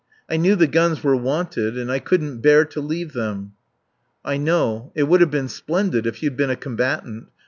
[0.27, 3.51] I knew the guns were wanted, and I couldn't bear to leave them."
[4.25, 7.27] "I know, it would have been splendid if you'd been a combatant.